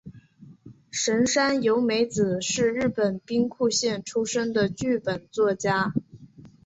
[0.89, 5.93] 神山由美子是日本兵库县出身的剧本作家。